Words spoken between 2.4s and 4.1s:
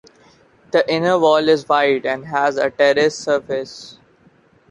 a terraced surface.